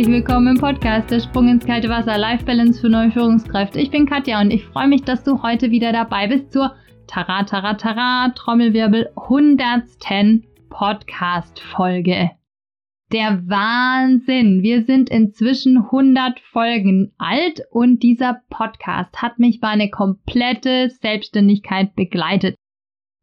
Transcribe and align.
herzlich 0.00 0.16
willkommen 0.16 0.56
im 0.56 0.58
Podcast 0.58 1.10
Der 1.10 1.20
Sprung 1.20 1.46
ins 1.48 1.66
kalte 1.66 1.90
Wasser 1.90 2.16
Life 2.16 2.46
Balance 2.46 2.80
für 2.80 2.88
neue 2.88 3.10
Führungskräfte. 3.10 3.78
Ich 3.80 3.90
bin 3.90 4.06
Katja 4.06 4.40
und 4.40 4.50
ich 4.50 4.64
freue 4.64 4.88
mich, 4.88 5.02
dass 5.02 5.24
du 5.24 5.42
heute 5.42 5.70
wieder 5.70 5.92
dabei 5.92 6.26
bist 6.26 6.54
zur 6.54 6.74
Tara 7.06 7.42
Tara 7.42 7.74
Tara 7.74 8.32
Trommelwirbel 8.34 9.10
110 9.14 10.46
Podcast 10.70 11.60
Folge. 11.60 12.30
Der 13.12 13.42
Wahnsinn! 13.46 14.62
Wir 14.62 14.84
sind 14.84 15.10
inzwischen 15.10 15.76
100 15.76 16.40
Folgen 16.50 17.12
alt 17.18 17.60
und 17.70 18.02
dieser 18.02 18.40
Podcast 18.48 19.20
hat 19.20 19.38
mich 19.38 19.60
meine 19.60 19.90
komplette 19.90 20.88
Selbstständigkeit 20.88 21.94
begleitet. 21.94 22.56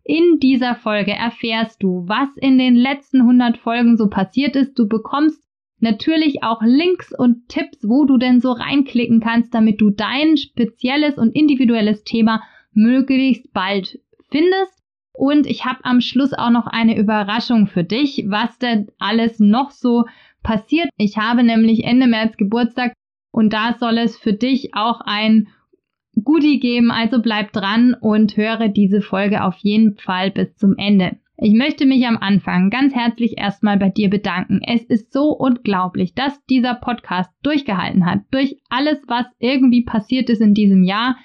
In 0.04 0.38
dieser 0.40 0.76
Folge 0.76 1.14
erfährst 1.14 1.82
du, 1.82 2.04
was 2.08 2.30
in 2.38 2.60
den 2.60 2.76
letzten 2.76 3.22
100 3.22 3.58
Folgen 3.58 3.98
so 3.98 4.10
passiert 4.10 4.56
ist. 4.56 4.78
Du 4.78 4.88
bekommst 4.88 5.42
natürlich 5.80 6.44
auch 6.44 6.62
Links 6.62 7.14
und 7.18 7.50
Tipps, 7.50 7.80
wo 7.84 8.06
du 8.06 8.18
denn 8.18 8.42
so 8.42 8.52
reinklicken 8.52 9.20
kannst, 9.20 9.54
damit 9.54 9.82
du 9.82 9.90
dein 9.90 10.38
spezielles 10.38 11.18
und 11.18 11.36
individuelles 11.36 12.04
Thema 12.04 12.42
möglichst 12.74 13.52
bald 13.54 14.00
findest. 14.30 14.84
Und 15.14 15.48
ich 15.48 15.66
habe 15.66 15.84
am 15.84 16.02
Schluss 16.02 16.34
auch 16.34 16.52
noch 16.52 16.68
eine 16.68 16.98
Überraschung 16.98 17.68
für 17.68 17.84
dich, 17.84 18.26
was 18.28 18.58
denn 18.60 18.92
alles 19.00 19.40
noch 19.40 19.72
so 19.72 20.06
passiert. 20.44 20.90
Ich 20.98 21.18
habe 21.18 21.44
nämlich 21.44 21.84
Ende 21.84 22.08
März 22.08 22.38
Geburtstag 22.38 22.94
und 23.32 23.52
da 23.52 23.76
soll 23.80 23.98
es 23.98 24.18
für 24.18 24.34
dich 24.34 24.76
auch 24.76 25.02
ein 25.02 25.48
Goodie 26.24 26.60
geben, 26.60 26.92
also 26.92 27.22
bleib 27.22 27.52
dran 27.52 27.96
und 28.00 28.38
höre 28.38 28.70
diese 28.70 29.02
Folge 29.02 29.44
auf 29.44 29.56
jeden 29.58 29.98
Fall 29.98 30.32
bis 30.32 30.56
zum 30.56 30.76
Ende. 30.78 31.18
Ich 31.40 31.54
möchte 31.54 31.86
mich 31.86 32.08
am 32.08 32.18
Anfang 32.18 32.72
ganz 32.72 32.96
herzlich 32.96 33.38
erstmal 33.38 33.78
bei 33.78 33.90
dir 33.90 34.10
bedanken. 34.10 34.60
Es 34.66 34.84
ist 34.86 35.14
so 35.14 35.30
unglaublich, 35.30 36.16
dass 36.16 36.44
dieser 36.46 36.74
Podcast 36.74 37.30
durchgehalten 37.44 38.08
hat. 38.08 38.22
Durch 38.32 38.58
alles, 38.70 38.98
was 39.08 39.28
irgendwie 39.38 39.84
passiert 39.84 40.32
ist 40.32 40.42
in 40.42 40.56
diesem 40.56 40.84
Jahr 40.84 41.16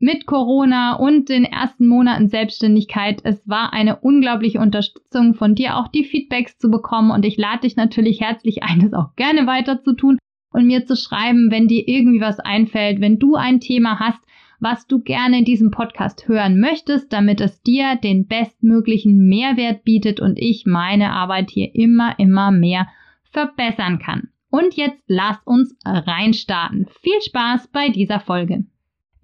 mit 0.00 0.26
Corona 0.26 0.94
und 0.94 1.28
den 1.28 1.44
ersten 1.44 1.86
Monaten 1.86 2.28
Selbstständigkeit. 2.28 3.20
Es 3.22 3.48
war 3.48 3.72
eine 3.72 4.00
unglaubliche 4.00 4.58
Unterstützung 4.58 5.34
von 5.34 5.54
dir, 5.54 5.76
auch 5.76 5.86
die 5.86 6.02
Feedbacks 6.02 6.58
zu 6.58 6.68
bekommen. 6.68 7.12
Und 7.12 7.24
ich 7.24 7.36
lade 7.36 7.60
dich 7.60 7.76
natürlich 7.76 8.20
herzlich 8.20 8.64
ein, 8.64 8.80
das 8.80 8.92
auch 8.92 9.14
gerne 9.14 9.46
weiter 9.46 9.80
zu 9.80 9.94
tun 9.94 10.18
und 10.52 10.66
mir 10.66 10.86
zu 10.86 10.96
schreiben, 10.96 11.52
wenn 11.52 11.68
dir 11.68 11.86
irgendwie 11.86 12.20
was 12.20 12.40
einfällt, 12.40 13.00
wenn 13.00 13.20
du 13.20 13.36
ein 13.36 13.60
Thema 13.60 14.00
hast, 14.00 14.18
was 14.62 14.86
du 14.86 15.00
gerne 15.00 15.40
in 15.40 15.44
diesem 15.44 15.72
Podcast 15.72 16.28
hören 16.28 16.60
möchtest, 16.60 17.12
damit 17.12 17.40
es 17.40 17.60
dir 17.62 17.96
den 17.96 18.28
bestmöglichen 18.28 19.26
Mehrwert 19.26 19.82
bietet 19.82 20.20
und 20.20 20.38
ich 20.38 20.66
meine 20.66 21.10
Arbeit 21.10 21.50
hier 21.50 21.74
immer, 21.74 22.16
immer 22.18 22.52
mehr 22.52 22.86
verbessern 23.24 23.98
kann. 23.98 24.28
Und 24.50 24.74
jetzt 24.74 25.02
lass 25.08 25.38
uns 25.44 25.74
reinstarten. 25.84 26.86
Viel 27.00 27.20
Spaß 27.22 27.68
bei 27.72 27.88
dieser 27.88 28.20
Folge. 28.20 28.64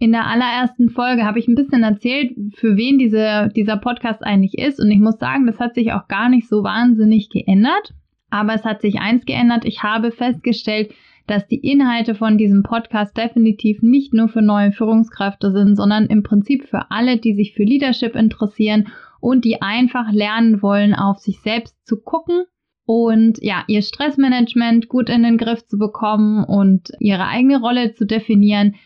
In 0.01 0.11
der 0.11 0.27
allerersten 0.27 0.91
Folge 0.91 1.25
habe 1.25 1.39
ich 1.39 1.47
ein 1.47 1.55
bisschen 1.55 1.85
erzählt, 1.85 2.33
für 2.55 2.77
wen 2.77 2.99
diese, 2.99 3.51
dieser 3.55 3.77
Podcast 3.77 4.25
eigentlich 4.25 4.59
ist. 4.59 4.81
Und 4.81 4.91
ich 4.91 4.99
muss 4.99 5.19
sagen, 5.19 5.47
das 5.47 5.61
hat 5.61 5.75
sich 5.75 5.93
auch 5.93 6.09
gar 6.09 6.29
nicht 6.29 6.49
so 6.49 6.65
wahnsinnig 6.65 7.31
geändert. 7.31 7.95
Aber 8.31 8.55
es 8.55 8.65
hat 8.65 8.81
sich 8.81 9.01
eins 9.01 9.25
geändert. 9.25 9.65
Ich 9.65 9.83
habe 9.83 10.11
festgestellt, 10.11 10.93
dass 11.29 11.47
die 11.47 11.61
Inhalte 11.61 12.15
von 12.15 12.39
diesem 12.39 12.63
Podcast 12.63 13.17
definitiv 13.17 13.83
nicht 13.83 14.15
nur 14.15 14.29
für 14.29 14.43
neue 14.43 14.73
Führungskräfte 14.73 15.53
sind, 15.53 15.77
sondern 15.77 16.07
im 16.07 16.23
Prinzip 16.23 16.65
für 16.65 16.91
alle, 16.91 17.19
die 17.19 17.35
sich 17.35 17.55
für 17.55 17.65
Leadership 17.65 18.17
interessieren 18.17 18.89
und 19.21 19.45
die 19.45 19.63
einfach 19.63 20.11
lernen 20.11 20.63
wollen, 20.63 20.95
auf 20.95 21.19
sich 21.19 21.41
selbst 21.41 21.77
zu 21.87 22.01
gucken 22.01 22.45
und 22.87 23.39
ja, 23.43 23.65
ihr 23.67 23.83
Stressmanagement 23.83 24.89
gut 24.89 25.11
in 25.11 25.23
den 25.23 25.37
Griff 25.37 25.67
zu 25.67 25.77
bekommen 25.77 26.45
und 26.45 26.91
ihre 27.01 27.27
eigene 27.27 27.61
Rolle 27.61 27.93
zu 27.93 28.07
definieren. 28.07 28.77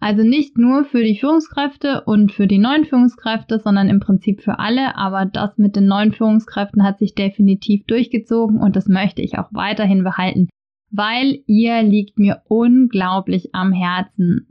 Also 0.00 0.24
nicht 0.24 0.58
nur 0.58 0.84
für 0.84 1.04
die 1.04 1.16
Führungskräfte 1.16 2.02
und 2.04 2.32
für 2.32 2.48
die 2.48 2.58
neuen 2.58 2.84
Führungskräfte, 2.84 3.60
sondern 3.60 3.88
im 3.88 4.00
Prinzip 4.00 4.42
für 4.42 4.58
alle. 4.58 4.96
Aber 4.96 5.24
das 5.24 5.56
mit 5.56 5.76
den 5.76 5.86
neuen 5.86 6.12
Führungskräften 6.12 6.82
hat 6.82 6.98
sich 6.98 7.14
definitiv 7.14 7.86
durchgezogen 7.86 8.58
und 8.60 8.74
das 8.74 8.88
möchte 8.88 9.22
ich 9.22 9.38
auch 9.38 9.48
weiterhin 9.52 10.02
behalten 10.02 10.48
weil 10.96 11.40
ihr 11.46 11.82
liegt 11.82 12.18
mir 12.18 12.42
unglaublich 12.46 13.54
am 13.54 13.72
Herzen. 13.72 14.46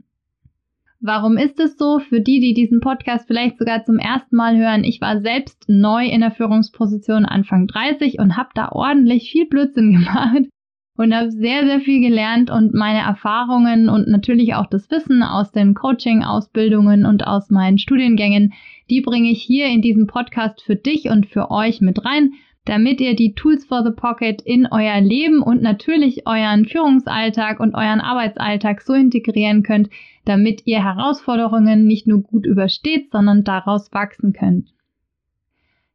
Warum 1.00 1.36
ist 1.38 1.58
es 1.58 1.76
so? 1.78 2.00
Für 2.00 2.20
die, 2.20 2.40
die 2.40 2.54
diesen 2.54 2.80
Podcast 2.80 3.26
vielleicht 3.26 3.58
sogar 3.58 3.84
zum 3.84 3.98
ersten 3.98 4.36
Mal 4.36 4.56
hören, 4.56 4.84
ich 4.84 5.00
war 5.00 5.20
selbst 5.20 5.64
neu 5.68 6.06
in 6.06 6.20
der 6.20 6.30
Führungsposition 6.30 7.24
Anfang 7.24 7.66
30 7.66 8.18
und 8.18 8.36
habe 8.36 8.50
da 8.54 8.72
ordentlich 8.72 9.30
viel 9.30 9.46
Blödsinn 9.46 9.92
gemacht 10.04 10.48
und 10.96 11.14
habe 11.14 11.30
sehr, 11.30 11.64
sehr 11.64 11.80
viel 11.80 12.00
gelernt 12.00 12.50
und 12.50 12.74
meine 12.74 13.00
Erfahrungen 13.00 13.88
und 13.88 14.08
natürlich 14.08 14.54
auch 14.54 14.66
das 14.66 14.90
Wissen 14.90 15.22
aus 15.22 15.50
den 15.50 15.74
Coaching-Ausbildungen 15.74 17.06
und 17.06 17.26
aus 17.26 17.50
meinen 17.50 17.78
Studiengängen, 17.78 18.52
die 18.90 19.00
bringe 19.00 19.30
ich 19.30 19.42
hier 19.42 19.66
in 19.66 19.82
diesem 19.82 20.06
Podcast 20.06 20.62
für 20.62 20.76
dich 20.76 21.08
und 21.08 21.26
für 21.26 21.50
euch 21.50 21.80
mit 21.80 22.04
rein, 22.04 22.32
damit 22.64 23.00
ihr 23.00 23.14
die 23.14 23.34
Tools 23.34 23.66
for 23.66 23.84
the 23.84 23.90
Pocket 23.90 24.40
in 24.42 24.66
euer 24.70 25.00
Leben 25.00 25.42
und 25.42 25.60
natürlich 25.60 26.26
euren 26.26 26.64
Führungsalltag 26.64 27.60
und 27.60 27.74
euren 27.74 28.00
Arbeitsalltag 28.00 28.80
so 28.80 28.94
integrieren 28.94 29.62
könnt, 29.62 29.90
damit 30.24 30.62
ihr 30.66 30.82
Herausforderungen 30.82 31.86
nicht 31.86 32.06
nur 32.06 32.22
gut 32.22 32.46
übersteht, 32.46 33.10
sondern 33.10 33.44
daraus 33.44 33.92
wachsen 33.92 34.32
könnt. 34.32 34.70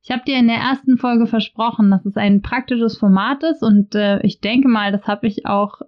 Ich 0.01 0.11
habe 0.11 0.23
dir 0.25 0.37
in 0.37 0.47
der 0.47 0.57
ersten 0.57 0.97
Folge 0.97 1.25
versprochen, 1.25 1.89
dass 1.91 2.05
es 2.05 2.15
ein 2.15 2.41
praktisches 2.41 2.97
Format 2.97 3.43
ist 3.43 3.63
und 3.63 3.95
äh, 3.95 4.21
ich 4.21 4.39
denke 4.39 4.67
mal, 4.67 4.91
das 4.91 5.07
habe 5.07 5.27
ich 5.27 5.45
auch 5.45 5.81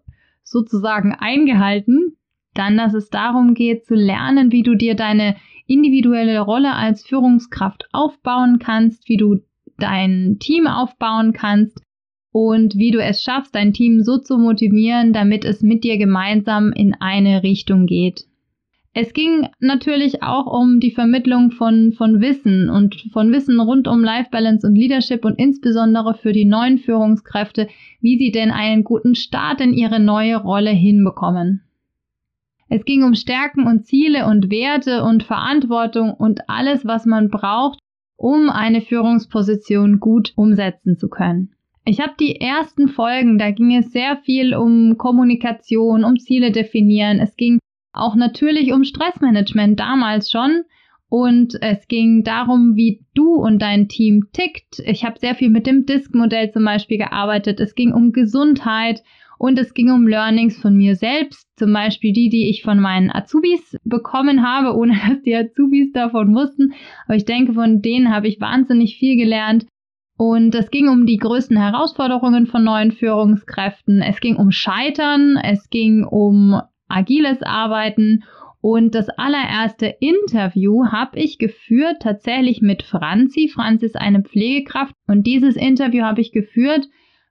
sozusagen 0.43 1.13
eingehalten. 1.13 2.17
Dann, 2.53 2.75
dass 2.75 2.93
es 2.93 3.09
darum 3.09 3.53
geht 3.53 3.85
zu 3.85 3.95
lernen, 3.95 4.51
wie 4.51 4.63
du 4.63 4.75
dir 4.75 4.95
deine 4.95 5.37
individuelle 5.67 6.41
Rolle 6.41 6.73
als 6.73 7.03
Führungskraft 7.03 7.87
aufbauen 7.93 8.59
kannst, 8.59 9.07
wie 9.07 9.15
du 9.15 9.39
dein 9.81 10.37
Team 10.39 10.67
aufbauen 10.67 11.33
kannst 11.33 11.81
und 12.31 12.75
wie 12.75 12.91
du 12.91 12.99
es 13.01 13.21
schaffst, 13.21 13.53
dein 13.55 13.73
Team 13.73 14.01
so 14.03 14.17
zu 14.17 14.37
motivieren, 14.37 15.13
damit 15.13 15.43
es 15.43 15.61
mit 15.61 15.83
dir 15.83 15.97
gemeinsam 15.97 16.71
in 16.71 16.95
eine 16.99 17.43
Richtung 17.43 17.85
geht. 17.85 18.25
Es 18.93 19.13
ging 19.13 19.47
natürlich 19.59 20.21
auch 20.21 20.47
um 20.47 20.81
die 20.81 20.91
Vermittlung 20.91 21.51
von, 21.51 21.93
von 21.93 22.19
Wissen 22.19 22.69
und 22.69 22.95
von 23.13 23.31
Wissen 23.31 23.59
rund 23.61 23.87
um 23.87 24.03
Life 24.03 24.29
Balance 24.31 24.67
und 24.67 24.75
Leadership 24.75 25.23
und 25.23 25.39
insbesondere 25.39 26.13
für 26.13 26.33
die 26.33 26.43
neuen 26.43 26.77
Führungskräfte, 26.77 27.69
wie 28.01 28.17
sie 28.17 28.31
denn 28.31 28.51
einen 28.51 28.83
guten 28.83 29.15
Start 29.15 29.61
in 29.61 29.73
ihre 29.73 30.01
neue 30.01 30.35
Rolle 30.35 30.71
hinbekommen. 30.71 31.61
Es 32.67 32.83
ging 32.83 33.03
um 33.03 33.15
Stärken 33.15 33.65
und 33.65 33.85
Ziele 33.85 34.25
und 34.25 34.49
Werte 34.49 35.03
und 35.03 35.23
Verantwortung 35.23 36.13
und 36.13 36.49
alles, 36.49 36.85
was 36.85 37.05
man 37.05 37.29
braucht, 37.29 37.79
um 38.21 38.51
eine 38.51 38.81
Führungsposition 38.81 39.99
gut 39.99 40.33
umsetzen 40.35 40.95
zu 40.95 41.09
können. 41.09 41.55
Ich 41.85 41.99
habe 41.99 42.13
die 42.19 42.39
ersten 42.39 42.87
Folgen, 42.87 43.39
da 43.39 43.49
ging 43.49 43.75
es 43.75 43.91
sehr 43.91 44.17
viel 44.17 44.53
um 44.53 44.99
Kommunikation, 44.99 46.03
um 46.03 46.19
Ziele 46.19 46.51
definieren. 46.51 47.19
Es 47.19 47.35
ging 47.35 47.57
auch 47.93 48.15
natürlich 48.15 48.73
um 48.73 48.83
Stressmanagement 48.83 49.79
damals 49.79 50.29
schon. 50.29 50.63
Und 51.09 51.57
es 51.61 51.87
ging 51.87 52.23
darum, 52.23 52.75
wie 52.75 53.03
du 53.15 53.33
und 53.33 53.59
dein 53.59 53.89
Team 53.89 54.27
tickt. 54.31 54.79
Ich 54.85 55.03
habe 55.03 55.19
sehr 55.19 55.35
viel 55.35 55.49
mit 55.49 55.65
dem 55.65 55.85
Disk-Modell 55.85 56.51
zum 56.51 56.63
Beispiel 56.63 56.99
gearbeitet. 56.99 57.59
Es 57.59 57.73
ging 57.73 57.91
um 57.91 58.13
Gesundheit 58.13 59.03
und 59.41 59.57
es 59.57 59.73
ging 59.73 59.89
um 59.89 60.07
Learnings 60.07 60.61
von 60.61 60.75
mir 60.75 60.95
selbst, 60.95 61.47
zum 61.57 61.73
Beispiel 61.73 62.13
die, 62.13 62.29
die 62.29 62.51
ich 62.51 62.61
von 62.61 62.79
meinen 62.79 63.09
Azubis 63.09 63.75
bekommen 63.83 64.45
habe, 64.45 64.75
ohne 64.77 64.93
dass 64.93 65.23
die 65.23 65.35
Azubis 65.35 65.91
davon 65.93 66.35
wussten. 66.35 66.73
Aber 67.07 67.15
ich 67.15 67.25
denke, 67.25 67.53
von 67.53 67.81
denen 67.81 68.13
habe 68.13 68.27
ich 68.27 68.39
wahnsinnig 68.39 68.99
viel 68.99 69.17
gelernt. 69.17 69.65
Und 70.15 70.53
es 70.53 70.69
ging 70.69 70.87
um 70.89 71.07
die 71.07 71.17
größten 71.17 71.57
Herausforderungen 71.57 72.45
von 72.45 72.63
neuen 72.63 72.91
Führungskräften. 72.91 74.03
Es 74.03 74.19
ging 74.19 74.35
um 74.35 74.51
Scheitern, 74.51 75.37
es 75.37 75.71
ging 75.71 76.03
um 76.03 76.61
agiles 76.87 77.41
Arbeiten. 77.41 78.23
Und 78.61 78.93
das 78.93 79.09
allererste 79.09 79.87
Interview 79.87 80.85
habe 80.91 81.17
ich 81.17 81.39
geführt 81.39 82.03
tatsächlich 82.03 82.61
mit 82.61 82.83
Franzi. 82.83 83.49
Franzi 83.51 83.87
ist 83.87 83.97
eine 83.97 84.21
Pflegekraft 84.21 84.93
und 85.07 85.25
dieses 85.25 85.55
Interview 85.55 86.03
habe 86.03 86.21
ich 86.21 86.31
geführt, 86.31 86.87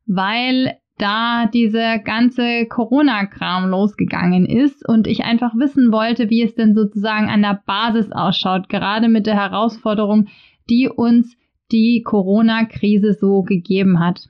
weil 0.06 0.74
da 1.00 1.46
dieser 1.46 1.98
ganze 1.98 2.66
Corona-Kram 2.66 3.68
losgegangen 3.70 4.46
ist 4.46 4.86
und 4.86 5.06
ich 5.06 5.24
einfach 5.24 5.54
wissen 5.56 5.92
wollte, 5.92 6.30
wie 6.30 6.42
es 6.42 6.54
denn 6.54 6.74
sozusagen 6.74 7.28
an 7.28 7.42
der 7.42 7.62
Basis 7.64 8.12
ausschaut, 8.12 8.68
gerade 8.68 9.08
mit 9.08 9.26
der 9.26 9.36
Herausforderung, 9.36 10.28
die 10.68 10.88
uns 10.88 11.36
die 11.72 12.02
Corona-Krise 12.02 13.14
so 13.14 13.42
gegeben 13.42 14.00
hat. 14.00 14.28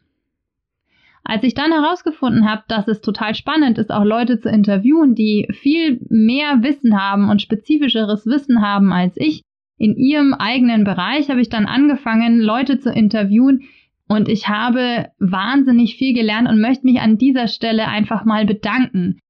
Als 1.25 1.45
ich 1.45 1.55
dann 1.55 1.73
herausgefunden 1.73 2.49
habe, 2.49 2.63
dass 2.69 2.89
es 2.89 3.01
total 3.01 3.35
spannend 3.35 3.79
ist, 3.79 3.93
auch 3.93 4.05
Leute 4.05 4.41
zu 4.41 4.49
interviewen, 4.49 5.15
die 5.15 5.49
viel 5.53 6.01
mehr 6.09 6.63
Wissen 6.63 7.01
haben 7.01 7.29
und 7.29 7.43
spezifischeres 7.43 8.27
Wissen 8.27 8.63
haben 8.63 8.93
als 8.93 9.17
ich 9.17 9.43
in 9.77 9.97
ihrem 9.97 10.35
eigenen 10.35 10.85
Bereich, 10.85 11.31
habe 11.31 11.41
ich 11.41 11.49
dann 11.49 11.67
angefangen, 11.67 12.39
Leute 12.41 12.79
zu 12.81 12.91
interviewen, 12.91 13.63
und 14.11 14.29
ich 14.29 14.49
habe 14.49 15.11
wahnsinnig 15.21 15.95
viel 15.95 16.15
gelernt 16.15 16.49
und 16.49 16.61
möchte 16.61 16.85
mich 16.85 17.01
an 17.01 17.17
dieser 17.17 17.47
Stelle 17.47 17.87
einfach 17.87 18.25
mal 18.25 18.45
bedanken. 18.45 19.21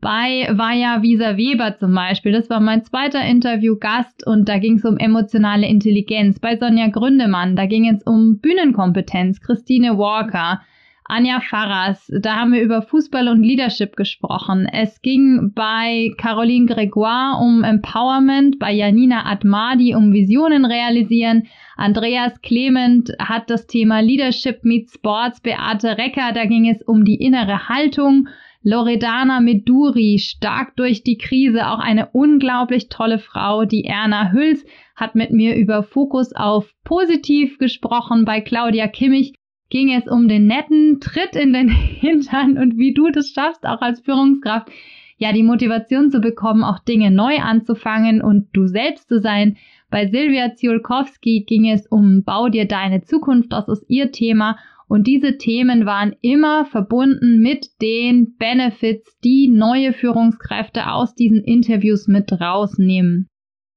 Bei 0.00 0.48
Vaja 0.50 1.02
Visa 1.02 1.36
Weber 1.36 1.76
zum 1.76 1.94
Beispiel, 1.94 2.32
das 2.32 2.48
war 2.48 2.58
mein 2.58 2.82
zweiter 2.82 3.22
Interviewgast 3.22 4.26
und 4.26 4.48
da 4.48 4.58
ging 4.58 4.78
es 4.78 4.84
um 4.86 4.96
emotionale 4.96 5.68
Intelligenz. 5.68 6.40
Bei 6.40 6.56
Sonja 6.56 6.88
Gründemann, 6.88 7.54
da 7.54 7.66
ging 7.66 7.86
es 7.86 8.02
um 8.04 8.38
Bühnenkompetenz. 8.38 9.42
Christine 9.42 9.98
Walker, 9.98 10.62
Anja 11.10 11.40
Farras, 11.40 12.10
da 12.20 12.36
haben 12.36 12.52
wir 12.52 12.62
über 12.62 12.82
Fußball 12.82 13.28
und 13.28 13.42
Leadership 13.42 13.96
gesprochen. 13.96 14.66
Es 14.72 15.02
ging 15.02 15.52
bei 15.54 16.12
Caroline 16.16 16.66
Gregoire 16.66 17.40
um 17.40 17.64
Empowerment, 17.64 18.58
bei 18.58 18.72
Janina 18.72 19.26
Admadi 19.26 19.94
um 19.94 20.12
Visionen 20.12 20.64
realisieren. 20.64 21.48
Andreas 21.76 22.40
Clement 22.42 23.12
hat 23.18 23.50
das 23.50 23.66
Thema 23.66 24.00
Leadership 24.00 24.64
meets 24.64 24.94
Sports. 24.94 25.40
Beate 25.40 25.98
Recker, 25.98 26.32
da 26.32 26.44
ging 26.46 26.68
es 26.68 26.80
um 26.82 27.04
die 27.04 27.16
innere 27.16 27.68
Haltung. 27.68 28.28
Loredana 28.62 29.40
Meduri, 29.40 30.18
stark 30.18 30.76
durch 30.76 31.02
die 31.02 31.16
Krise, 31.16 31.68
auch 31.68 31.78
eine 31.78 32.10
unglaublich 32.12 32.90
tolle 32.90 33.18
Frau. 33.18 33.64
Die 33.64 33.84
Erna 33.84 34.32
Hüls 34.32 34.64
hat 34.94 35.14
mit 35.14 35.30
mir 35.30 35.56
über 35.56 35.82
Fokus 35.82 36.34
auf 36.34 36.70
positiv 36.84 37.56
gesprochen. 37.56 38.26
Bei 38.26 38.42
Claudia 38.42 38.86
Kimmich 38.86 39.32
ging 39.70 39.92
es 39.92 40.06
um 40.06 40.28
den 40.28 40.46
netten 40.46 41.00
Tritt 41.00 41.36
in 41.36 41.52
den 41.52 41.68
Hintern 42.00 42.58
und 42.58 42.76
wie 42.76 42.92
du 42.92 43.10
das 43.10 43.30
schaffst, 43.30 43.64
auch 43.64 43.80
als 43.80 44.00
Führungskraft, 44.00 44.68
ja, 45.16 45.32
die 45.32 45.42
Motivation 45.42 46.10
zu 46.10 46.20
bekommen, 46.20 46.64
auch 46.64 46.78
Dinge 46.78 47.10
neu 47.10 47.38
anzufangen 47.38 48.22
und 48.22 48.48
du 48.52 48.66
selbst 48.66 49.08
zu 49.08 49.20
sein. 49.20 49.56
Bei 49.90 50.06
Silvia 50.06 50.54
Ziolkowski 50.54 51.44
ging 51.46 51.68
es 51.68 51.86
um 51.86 52.24
Bau 52.24 52.48
dir 52.48 52.66
deine 52.66 53.02
Zukunft, 53.02 53.52
das 53.52 53.68
ist 53.68 53.84
ihr 53.88 54.12
Thema. 54.12 54.58
Und 54.88 55.06
diese 55.06 55.38
Themen 55.38 55.86
waren 55.86 56.16
immer 56.20 56.64
verbunden 56.64 57.38
mit 57.38 57.80
den 57.80 58.34
Benefits, 58.38 59.16
die 59.22 59.46
neue 59.46 59.92
Führungskräfte 59.92 60.90
aus 60.90 61.14
diesen 61.14 61.44
Interviews 61.44 62.08
mit 62.08 62.32
rausnehmen. 62.32 63.29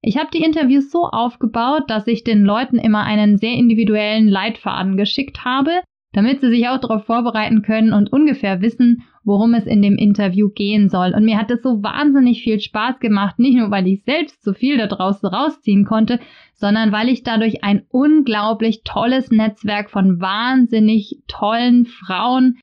Ich 0.06 0.18
habe 0.18 0.28
die 0.34 0.44
Interviews 0.44 0.92
so 0.92 1.06
aufgebaut, 1.06 1.84
dass 1.88 2.08
ich 2.08 2.26
den 2.26 2.44
Leuten 2.44 2.78
immer 2.78 3.04
einen 3.04 3.38
sehr 3.38 3.54
individuellen 3.54 4.28
Leitfaden 4.28 4.98
geschickt 4.98 5.46
habe, 5.46 5.72
damit 6.12 6.42
sie 6.42 6.50
sich 6.50 6.68
auch 6.68 6.78
darauf 6.78 7.06
vorbereiten 7.06 7.62
können 7.62 7.94
und 7.94 8.12
ungefähr 8.12 8.62
wissen, 8.62 9.04
worum 9.24 9.54
es 9.54 9.66
in 9.66 9.82
dem 9.82 9.96
Interview 9.96 10.50
gehen 10.50 10.90
soll. 10.90 11.14
Und 11.16 11.24
mir 11.24 11.38
hat 11.38 11.50
es 11.52 11.64
so 11.64 11.82
wahnsinnig 11.82 12.44
viel 12.44 12.60
Spaß 12.60 13.00
gemacht, 13.00 13.40
nicht 13.40 13.56
nur 13.56 13.72
weil 13.72 13.88
ich 13.88 14.04
selbst 14.04 14.44
so 14.44 14.52
viel 14.52 14.78
daraus 14.78 15.24
rausziehen 15.24 15.86
konnte, 15.86 16.20
sondern 16.54 16.92
weil 16.92 17.08
ich 17.08 17.24
dadurch 17.24 17.64
ein 17.64 17.84
unglaublich 17.88 18.84
tolles 18.84 19.32
Netzwerk 19.32 19.90
von 19.90 20.20
wahnsinnig 20.20 21.24
tollen 21.30 21.86
Frauen 21.86 22.60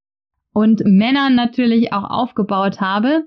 und 0.53 0.83
Männern 0.85 1.35
natürlich 1.35 1.95
auch 1.95 2.05
aufgebaut 2.05 2.83
habe. 2.83 3.25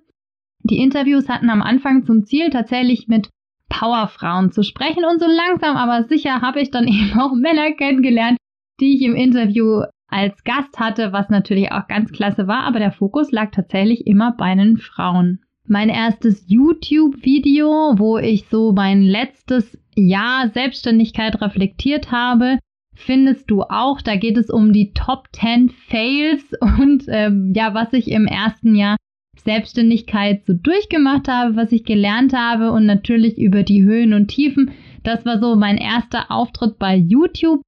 Die 0.59 0.77
Interviews 0.77 1.27
hatten 1.29 1.49
am 1.49 1.63
Anfang 1.63 2.03
zum 2.03 2.25
Ziel, 2.25 2.51
tatsächlich 2.51 3.07
mit 3.07 3.29
Powerfrauen 3.73 4.51
zu 4.51 4.63
sprechen. 4.63 5.03
Und 5.05 5.19
so 5.19 5.27
langsam 5.27 5.75
aber 5.75 6.03
sicher 6.03 6.41
habe 6.41 6.61
ich 6.61 6.71
dann 6.71 6.87
eben 6.87 7.19
auch 7.19 7.33
Männer 7.33 7.71
kennengelernt, 7.73 8.37
die 8.79 8.95
ich 8.95 9.01
im 9.01 9.15
Interview 9.15 9.83
als 10.07 10.43
Gast 10.43 10.79
hatte, 10.79 11.11
was 11.11 11.29
natürlich 11.29 11.71
auch 11.71 11.87
ganz 11.87 12.11
klasse 12.11 12.47
war, 12.47 12.63
aber 12.63 12.77
der 12.77 12.91
Fokus 12.91 13.31
lag 13.31 13.49
tatsächlich 13.51 14.05
immer 14.05 14.31
bei 14.37 14.53
den 14.53 14.77
Frauen. 14.77 15.39
Mein 15.65 15.89
erstes 15.89 16.45
YouTube-Video, 16.47 17.95
wo 17.97 18.17
ich 18.19 18.45
so 18.47 18.73
mein 18.73 19.01
letztes 19.01 19.79
Jahr 19.95 20.49
Selbstständigkeit 20.49 21.41
reflektiert 21.41 22.11
habe, 22.11 22.59
findest 22.93 23.49
du 23.49 23.63
auch. 23.63 24.01
Da 24.01 24.15
geht 24.15 24.37
es 24.37 24.49
um 24.49 24.71
die 24.71 24.93
Top 24.93 25.29
10 25.33 25.69
Fails 25.87 26.43
und 26.61 27.05
ähm, 27.07 27.53
ja, 27.55 27.73
was 27.73 27.93
ich 27.93 28.11
im 28.11 28.27
ersten 28.27 28.75
Jahr 28.75 28.97
Selbstständigkeit 29.35 30.45
so 30.45 30.53
durchgemacht 30.53 31.27
habe, 31.27 31.55
was 31.55 31.71
ich 31.71 31.83
gelernt 31.83 32.33
habe 32.33 32.71
und 32.71 32.85
natürlich 32.85 33.37
über 33.37 33.63
die 33.63 33.83
Höhen 33.83 34.13
und 34.13 34.27
Tiefen. 34.27 34.71
Das 35.03 35.25
war 35.25 35.39
so 35.39 35.55
mein 35.55 35.77
erster 35.77 36.31
Auftritt 36.31 36.79
bei 36.79 36.95
YouTube. 36.95 37.61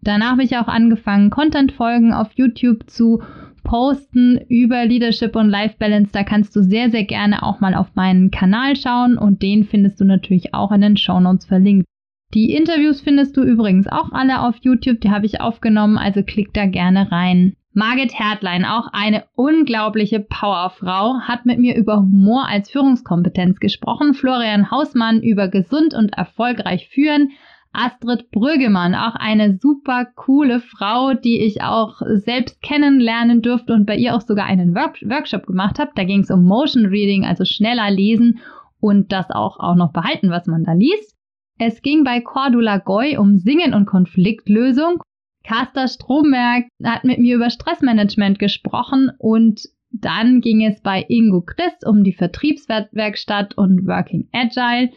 Danach 0.00 0.32
habe 0.32 0.44
ich 0.44 0.56
auch 0.56 0.68
angefangen, 0.68 1.30
Content-Folgen 1.30 2.12
auf 2.12 2.28
YouTube 2.34 2.88
zu 2.88 3.22
posten 3.64 4.40
über 4.48 4.86
Leadership 4.86 5.36
und 5.36 5.50
Life 5.50 5.76
Balance. 5.78 6.10
Da 6.12 6.22
kannst 6.22 6.56
du 6.56 6.62
sehr, 6.62 6.90
sehr 6.90 7.04
gerne 7.04 7.42
auch 7.42 7.60
mal 7.60 7.74
auf 7.74 7.94
meinen 7.94 8.30
Kanal 8.30 8.76
schauen 8.76 9.18
und 9.18 9.42
den 9.42 9.64
findest 9.64 10.00
du 10.00 10.04
natürlich 10.04 10.54
auch 10.54 10.72
in 10.72 10.80
den 10.80 10.96
Show 10.96 11.20
Notes 11.20 11.44
verlinkt. 11.44 11.86
Die 12.34 12.52
Interviews 12.54 13.00
findest 13.00 13.36
du 13.36 13.42
übrigens 13.42 13.86
auch 13.86 14.12
alle 14.12 14.42
auf 14.42 14.56
YouTube, 14.60 15.00
die 15.00 15.10
habe 15.10 15.26
ich 15.26 15.40
aufgenommen, 15.40 15.98
also 15.98 16.22
klick 16.22 16.52
da 16.54 16.66
gerne 16.66 17.10
rein. 17.10 17.54
Margit 17.74 18.18
Hertlein, 18.18 18.64
auch 18.64 18.88
eine 18.92 19.24
unglaubliche 19.34 20.20
Powerfrau, 20.20 21.20
hat 21.20 21.46
mit 21.46 21.58
mir 21.58 21.76
über 21.76 21.98
Humor 21.98 22.48
als 22.48 22.70
Führungskompetenz 22.70 23.60
gesprochen. 23.60 24.14
Florian 24.14 24.70
Hausmann 24.70 25.22
über 25.22 25.48
gesund 25.48 25.94
und 25.94 26.14
erfolgreich 26.14 26.88
führen. 26.88 27.30
Astrid 27.72 28.30
Brüggemann, 28.30 28.94
auch 28.94 29.14
eine 29.14 29.58
super 29.58 30.06
coole 30.16 30.60
Frau, 30.60 31.12
die 31.12 31.42
ich 31.42 31.62
auch 31.62 32.00
selbst 32.14 32.62
kennenlernen 32.62 33.42
durfte 33.42 33.74
und 33.74 33.84
bei 33.84 33.96
ihr 33.96 34.16
auch 34.16 34.22
sogar 34.22 34.46
einen 34.46 34.74
Work 34.74 35.02
Workshop 35.02 35.46
gemacht 35.46 35.78
habe. 35.78 35.92
Da 35.94 36.04
ging 36.04 36.20
es 36.20 36.30
um 36.30 36.44
Motion 36.44 36.86
Reading, 36.86 37.24
also 37.24 37.44
schneller 37.44 37.90
lesen 37.90 38.40
und 38.80 39.12
das 39.12 39.30
auch, 39.30 39.60
auch 39.60 39.74
noch 39.74 39.92
behalten, 39.92 40.30
was 40.30 40.46
man 40.46 40.64
da 40.64 40.72
liest. 40.72 41.14
Es 41.58 41.82
ging 41.82 42.04
bei 42.04 42.20
Cordula 42.20 42.78
Goy 42.78 43.18
um 43.18 43.36
Singen 43.38 43.74
und 43.74 43.86
Konfliktlösung 43.86 45.02
Caster 45.48 45.88
Stromberg 45.88 46.66
hat 46.84 47.04
mit 47.04 47.18
mir 47.20 47.36
über 47.36 47.48
Stressmanagement 47.48 48.38
gesprochen 48.38 49.10
und 49.16 49.62
dann 49.90 50.42
ging 50.42 50.62
es 50.62 50.82
bei 50.82 51.06
Ingo 51.08 51.40
Christ 51.40 51.86
um 51.86 52.04
die 52.04 52.12
Vertriebswerkstatt 52.12 53.56
und 53.56 53.86
Working 53.86 54.28
Agile. 54.32 54.90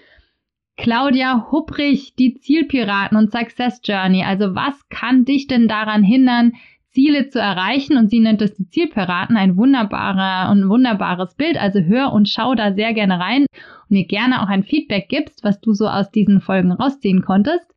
Claudia 0.75 1.47
Hupprich, 1.51 2.15
die 2.15 2.33
Zielpiraten 2.33 3.17
und 3.17 3.31
Success 3.31 3.79
Journey. 3.81 4.25
Also 4.25 4.53
was 4.53 4.89
kann 4.89 5.23
dich 5.23 5.47
denn 5.47 5.69
daran 5.69 6.03
hindern, 6.03 6.51
Ziele 6.89 7.29
zu 7.29 7.39
erreichen? 7.39 7.95
Und 7.95 8.09
sie 8.09 8.19
nennt 8.19 8.41
es 8.41 8.53
die 8.53 8.67
Zielpiraten, 8.67 9.37
ein 9.37 9.55
wunderbarer 9.55 10.51
und 10.51 10.67
wunderbares 10.67 11.35
Bild. 11.35 11.55
Also 11.55 11.79
hör 11.79 12.11
und 12.11 12.27
schau 12.27 12.55
da 12.55 12.73
sehr 12.73 12.93
gerne 12.93 13.21
rein 13.21 13.43
und 13.43 13.91
mir 13.91 14.05
gerne 14.05 14.43
auch 14.43 14.49
ein 14.49 14.63
Feedback 14.63 15.07
gibst, 15.07 15.45
was 15.45 15.61
du 15.61 15.71
so 15.71 15.87
aus 15.87 16.11
diesen 16.11 16.41
Folgen 16.41 16.73
rausziehen 16.73 17.21
konntest. 17.21 17.71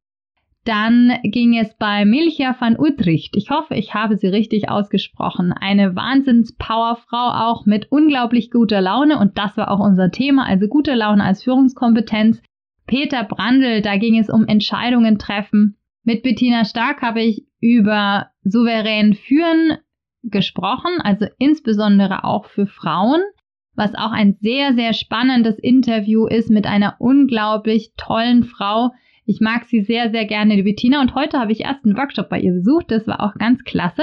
Dann 0.65 1.19
ging 1.25 1.59
es 1.59 1.77
bei 1.77 2.07
Milcha 2.07 2.57
van 2.59 2.79
Utrecht. 2.79 3.37
Ich 3.37 3.51
hoffe, 3.51 3.75
ich 3.75 3.93
habe 3.93 4.17
sie 4.17 4.29
richtig 4.29 4.71
ausgesprochen. 4.71 5.53
Eine 5.53 5.95
Wahnsinns-Powerfrau 5.95 7.51
auch 7.51 7.67
mit 7.67 7.93
unglaublich 7.93 8.51
guter 8.51 8.81
Laune 8.81 9.19
und 9.19 9.37
das 9.37 9.57
war 9.59 9.71
auch 9.71 9.81
unser 9.81 10.11
Thema, 10.11 10.47
also 10.47 10.67
gute 10.67 10.95
Laune 10.95 11.23
als 11.23 11.43
Führungskompetenz. 11.43 12.43
Peter 12.87 13.25
Brandl, 13.25 13.83
da 13.83 13.97
ging 13.97 14.19
es 14.19 14.31
um 14.31 14.47
Entscheidungen 14.47 15.19
treffen. 15.19 15.77
Mit 16.03 16.23
Bettina 16.23 16.65
Stark 16.65 17.03
habe 17.03 17.23
ich 17.23 17.47
über 17.61 18.31
souverän 18.43 19.15
führen 19.15 19.79
gesprochen, 20.23 21.01
also 21.03 21.27
insbesondere 21.39 22.25
auch 22.25 22.47
für 22.47 22.67
Frauen, 22.67 23.21
was 23.75 23.95
auch 23.95 24.13
ein 24.13 24.37
sehr, 24.41 24.75
sehr 24.75 24.95
spannendes 24.95 25.59
Interview 25.59 26.27
ist 26.27 26.51
mit 26.51 26.67
einer 26.67 26.97
unglaublich 26.99 27.93
tollen 27.97 28.45
Frau, 28.45 28.93
ich 29.27 29.41
mag 29.41 29.65
sie 29.67 29.83
sehr, 29.83 30.11
sehr 30.11 30.27
gerne, 30.27 30.57
die 30.57 30.63
Bettina. 30.63 31.01
Und 31.01 31.15
heute 31.15 31.39
habe 31.39 31.53
ich 31.53 31.61
erst 31.61 31.85
einen 31.85 31.97
Workshop 31.97 32.29
bei 32.29 32.41
ihr 32.41 32.53
besucht. 32.53 32.91
Das 32.91 33.07
war 33.07 33.21
auch 33.21 33.35
ganz 33.35 33.65
klasse. 33.65 34.03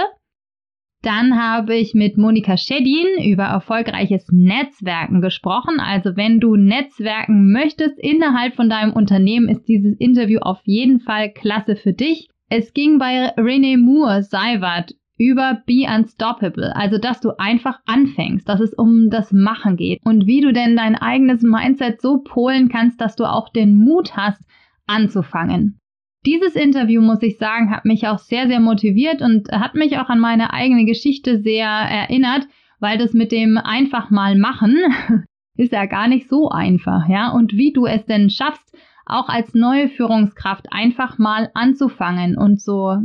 Dann 1.03 1.41
habe 1.41 1.75
ich 1.75 1.95
mit 1.95 2.17
Monika 2.17 2.57
Schedin 2.57 3.23
über 3.23 3.43
erfolgreiches 3.43 4.27
Netzwerken 4.31 5.21
gesprochen. 5.21 5.79
Also 5.79 6.15
wenn 6.15 6.39
du 6.39 6.55
Netzwerken 6.55 7.51
möchtest 7.51 7.99
innerhalb 7.99 8.55
von 8.55 8.69
deinem 8.69 8.93
Unternehmen, 8.93 9.49
ist 9.49 9.67
dieses 9.67 9.95
Interview 9.97 10.39
auf 10.39 10.59
jeden 10.63 10.99
Fall 10.99 11.31
klasse 11.31 11.75
für 11.75 11.93
dich. 11.93 12.27
Es 12.49 12.73
ging 12.73 12.99
bei 12.99 13.29
Renee 13.37 13.77
Moore 13.77 14.21
Seiwert 14.21 14.93
über 15.17 15.61
Be 15.65 15.85
Unstoppable, 15.87 16.75
also 16.75 16.97
dass 16.97 17.21
du 17.21 17.37
einfach 17.37 17.79
anfängst, 17.85 18.49
dass 18.49 18.59
es 18.59 18.73
um 18.73 19.09
das 19.09 19.31
Machen 19.31 19.77
geht 19.77 19.99
und 20.03 20.25
wie 20.25 20.41
du 20.41 20.51
denn 20.51 20.75
dein 20.75 20.95
eigenes 20.95 21.43
Mindset 21.43 22.01
so 22.01 22.23
polen 22.23 22.69
kannst, 22.69 22.99
dass 22.99 23.15
du 23.15 23.25
auch 23.25 23.49
den 23.49 23.75
Mut 23.75 24.17
hast, 24.17 24.43
anzufangen. 24.91 25.79
Dieses 26.25 26.55
Interview, 26.55 27.01
muss 27.01 27.23
ich 27.23 27.37
sagen, 27.37 27.71
hat 27.71 27.85
mich 27.85 28.07
auch 28.07 28.19
sehr, 28.19 28.47
sehr 28.47 28.59
motiviert 28.59 29.21
und 29.21 29.51
hat 29.51 29.73
mich 29.73 29.97
auch 29.97 30.09
an 30.09 30.19
meine 30.19 30.53
eigene 30.53 30.85
Geschichte 30.85 31.41
sehr 31.41 31.67
erinnert, 31.67 32.47
weil 32.79 32.97
das 32.97 33.13
mit 33.13 33.31
dem 33.31 33.57
einfach 33.57 34.11
mal 34.11 34.37
machen 34.37 34.77
ist 35.57 35.71
ja 35.71 35.85
gar 35.85 36.07
nicht 36.07 36.29
so 36.29 36.49
einfach, 36.49 37.07
ja. 37.07 37.31
Und 37.31 37.53
wie 37.53 37.73
du 37.73 37.85
es 37.85 38.05
denn 38.05 38.29
schaffst, 38.29 38.75
auch 39.05 39.29
als 39.29 39.53
neue 39.53 39.89
Führungskraft 39.89 40.67
einfach 40.71 41.17
mal 41.17 41.49
anzufangen 41.53 42.37
und 42.37 42.61
so 42.61 42.97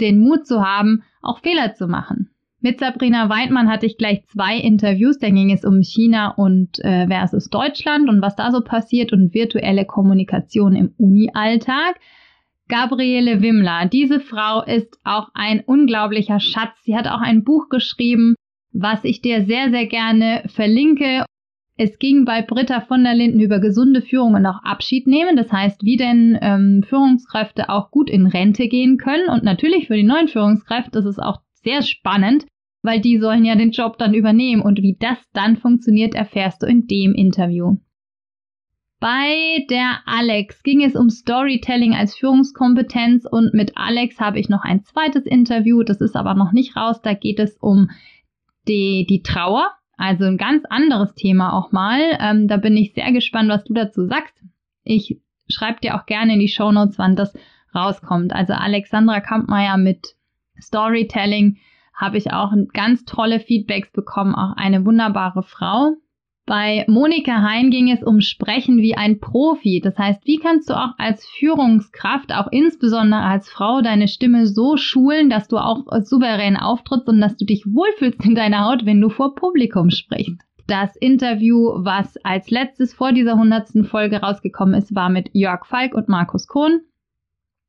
den 0.00 0.18
Mut 0.18 0.46
zu 0.46 0.62
haben, 0.62 1.02
auch 1.22 1.40
Fehler 1.40 1.74
zu 1.74 1.86
machen. 1.86 2.33
Mit 2.64 2.80
Sabrina 2.80 3.28
Weidmann 3.28 3.68
hatte 3.68 3.84
ich 3.84 3.98
gleich 3.98 4.24
zwei 4.24 4.56
Interviews. 4.56 5.18
Da 5.18 5.28
ging 5.28 5.52
es 5.52 5.66
um 5.66 5.82
China 5.82 6.30
und 6.30 6.82
äh, 6.82 7.06
versus 7.08 7.50
Deutschland 7.50 8.08
und 8.08 8.22
was 8.22 8.36
da 8.36 8.50
so 8.50 8.62
passiert 8.62 9.12
und 9.12 9.34
virtuelle 9.34 9.84
Kommunikation 9.84 10.74
im 10.74 10.94
Uni-Alltag. 10.96 12.00
Gabriele 12.68 13.42
Wimmler. 13.42 13.84
Diese 13.92 14.18
Frau 14.18 14.62
ist 14.62 14.98
auch 15.04 15.28
ein 15.34 15.60
unglaublicher 15.60 16.40
Schatz. 16.40 16.72
Sie 16.84 16.96
hat 16.96 17.06
auch 17.06 17.20
ein 17.20 17.44
Buch 17.44 17.68
geschrieben, 17.68 18.34
was 18.72 19.04
ich 19.04 19.20
dir 19.20 19.44
sehr, 19.44 19.68
sehr 19.68 19.84
gerne 19.84 20.44
verlinke. 20.46 21.26
Es 21.76 21.98
ging 21.98 22.24
bei 22.24 22.40
Britta 22.40 22.80
von 22.80 23.04
der 23.04 23.14
Linden 23.14 23.40
über 23.40 23.60
gesunde 23.60 24.00
Führung 24.00 24.32
und 24.32 24.46
auch 24.46 24.62
Abschied 24.62 25.06
nehmen. 25.06 25.36
Das 25.36 25.52
heißt, 25.52 25.84
wie 25.84 25.98
denn 25.98 26.38
ähm, 26.40 26.82
Führungskräfte 26.88 27.68
auch 27.68 27.90
gut 27.90 28.08
in 28.08 28.26
Rente 28.26 28.68
gehen 28.68 28.96
können. 28.96 29.28
Und 29.28 29.44
natürlich 29.44 29.88
für 29.88 29.96
die 29.96 30.02
neuen 30.02 30.28
Führungskräfte 30.28 30.92
das 30.92 31.04
ist 31.04 31.18
auch 31.18 31.40
sehr 31.62 31.82
spannend, 31.82 32.46
weil 32.84 33.00
die 33.00 33.18
sollen 33.18 33.44
ja 33.44 33.56
den 33.56 33.70
Job 33.70 33.98
dann 33.98 34.14
übernehmen. 34.14 34.62
Und 34.62 34.82
wie 34.82 34.96
das 35.00 35.18
dann 35.32 35.56
funktioniert, 35.56 36.14
erfährst 36.14 36.62
du 36.62 36.66
in 36.66 36.86
dem 36.86 37.14
Interview. 37.14 37.78
Bei 39.00 39.64
der 39.70 40.00
Alex 40.06 40.62
ging 40.62 40.82
es 40.82 40.94
um 40.94 41.10
Storytelling 41.10 41.94
als 41.94 42.14
Führungskompetenz 42.14 43.26
und 43.30 43.52
mit 43.54 43.72
Alex 43.76 44.20
habe 44.20 44.38
ich 44.38 44.48
noch 44.48 44.62
ein 44.62 44.82
zweites 44.84 45.26
Interview, 45.26 45.82
das 45.82 46.00
ist 46.00 46.14
aber 46.14 46.34
noch 46.34 46.52
nicht 46.52 46.76
raus. 46.76 47.00
Da 47.02 47.14
geht 47.14 47.38
es 47.38 47.56
um 47.56 47.90
die, 48.68 49.06
die 49.08 49.22
Trauer, 49.22 49.72
also 49.96 50.24
ein 50.24 50.36
ganz 50.36 50.64
anderes 50.68 51.14
Thema 51.14 51.52
auch 51.54 51.72
mal. 51.72 52.00
Ähm, 52.20 52.48
da 52.48 52.58
bin 52.58 52.76
ich 52.76 52.94
sehr 52.94 53.12
gespannt, 53.12 53.48
was 53.48 53.64
du 53.64 53.74
dazu 53.74 54.06
sagst. 54.06 54.34
Ich 54.84 55.20
schreibe 55.48 55.80
dir 55.80 55.96
auch 55.96 56.06
gerne 56.06 56.34
in 56.34 56.40
die 56.40 56.48
Show 56.48 56.70
Notes, 56.70 56.98
wann 56.98 57.16
das 57.16 57.36
rauskommt. 57.74 58.32
Also 58.32 58.52
Alexandra 58.52 59.20
Kampmeier 59.20 59.76
mit 59.76 60.16
Storytelling 60.60 61.58
habe 61.94 62.18
ich 62.18 62.32
auch 62.32 62.52
ganz 62.72 63.04
tolle 63.04 63.40
Feedbacks 63.40 63.90
bekommen. 63.92 64.34
Auch 64.34 64.56
eine 64.56 64.84
wunderbare 64.84 65.42
Frau. 65.42 65.94
Bei 66.46 66.84
Monika 66.88 67.40
Hein 67.40 67.70
ging 67.70 67.90
es 67.90 68.02
um 68.02 68.20
Sprechen 68.20 68.78
wie 68.78 68.94
ein 68.94 69.18
Profi. 69.18 69.80
Das 69.82 69.96
heißt, 69.96 70.26
wie 70.26 70.36
kannst 70.36 70.68
du 70.68 70.74
auch 70.74 70.90
als 70.98 71.26
Führungskraft, 71.26 72.34
auch 72.34 72.48
insbesondere 72.50 73.22
als 73.22 73.48
Frau, 73.48 73.80
deine 73.80 74.08
Stimme 74.08 74.46
so 74.46 74.76
schulen, 74.76 75.30
dass 75.30 75.48
du 75.48 75.56
auch 75.56 75.84
souverän 76.02 76.58
auftrittst 76.58 77.08
und 77.08 77.20
dass 77.20 77.38
du 77.38 77.46
dich 77.46 77.64
wohlfühlst 77.64 78.22
in 78.26 78.34
deiner 78.34 78.66
Haut, 78.66 78.84
wenn 78.84 79.00
du 79.00 79.08
vor 79.08 79.34
Publikum 79.34 79.88
sprichst. 79.90 80.42
Das 80.66 80.96
Interview, 80.96 81.72
was 81.76 82.16
als 82.24 82.50
letztes 82.50 82.92
vor 82.92 83.12
dieser 83.12 83.36
hundertsten 83.36 83.84
Folge 83.84 84.20
rausgekommen 84.20 84.74
ist, 84.74 84.94
war 84.94 85.08
mit 85.08 85.30
Jörg 85.32 85.64
Falk 85.64 85.94
und 85.94 86.08
Markus 86.08 86.46
Kohn. 86.46 86.80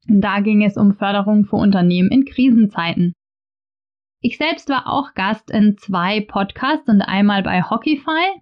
Da 0.08 0.42
ging 0.42 0.64
es 0.64 0.76
um 0.76 0.94
Förderung 0.94 1.46
für 1.46 1.56
Unternehmen 1.56 2.10
in 2.10 2.26
Krisenzeiten. 2.26 3.14
Ich 4.26 4.40
selbst 4.40 4.70
war 4.70 4.92
auch 4.92 5.14
Gast 5.14 5.52
in 5.52 5.78
zwei 5.78 6.20
Podcasts 6.20 6.90
und 6.90 7.04
einmal 7.04 7.44
bei 7.44 7.62
Hockeyfy. 7.62 8.42